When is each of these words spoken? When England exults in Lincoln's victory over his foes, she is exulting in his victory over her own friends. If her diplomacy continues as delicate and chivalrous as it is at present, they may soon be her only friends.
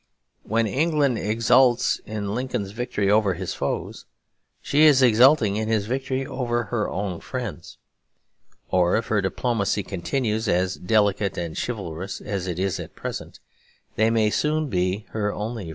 When 0.41 0.65
England 0.65 1.19
exults 1.19 1.99
in 2.07 2.33
Lincoln's 2.33 2.71
victory 2.71 3.11
over 3.11 3.35
his 3.35 3.53
foes, 3.53 4.07
she 4.59 4.81
is 4.85 5.03
exulting 5.03 5.57
in 5.57 5.67
his 5.67 5.85
victory 5.85 6.25
over 6.25 6.63
her 6.63 6.89
own 6.89 7.19
friends. 7.19 7.77
If 8.73 9.05
her 9.09 9.21
diplomacy 9.21 9.83
continues 9.83 10.47
as 10.47 10.73
delicate 10.77 11.37
and 11.37 11.55
chivalrous 11.55 12.19
as 12.19 12.47
it 12.47 12.57
is 12.57 12.79
at 12.79 12.95
present, 12.95 13.39
they 13.95 14.09
may 14.09 14.31
soon 14.31 14.69
be 14.69 15.05
her 15.11 15.31
only 15.31 15.65
friends. 15.65 15.69